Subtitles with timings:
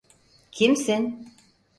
[0.51, 1.21] Kimsin?